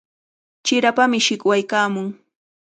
[0.65, 2.07] Chirapami shikwaykaamun.